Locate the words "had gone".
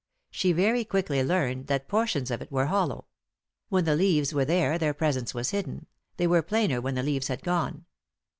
7.27-7.85